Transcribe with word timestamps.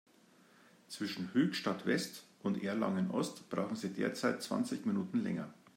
Zwischen 0.87 1.31
Höchstadt-West 1.35 2.23
und 2.41 2.63
Erlangen-Ost 2.63 3.51
brauchen 3.51 3.75
Sie 3.75 3.89
derzeit 3.93 4.41
zwanzig 4.41 4.83
Minuten 4.87 5.19
länger. 5.21 5.53